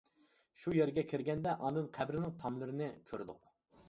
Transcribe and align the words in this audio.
شۇ 0.61 0.71
يەرگە 0.77 1.03
كىرگەندە 1.11 1.53
ئاندىن 1.67 1.89
قەبرىنىڭ 1.97 2.33
تاملىرىنى 2.45 2.89
كۆردۇق. 3.13 3.47